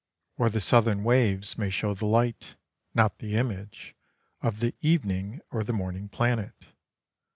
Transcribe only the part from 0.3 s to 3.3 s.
Or the southern waves may show the light not